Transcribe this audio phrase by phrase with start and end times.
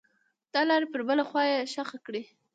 [0.53, 2.23] دلارې پر بله خوا یې ښخه کړئ.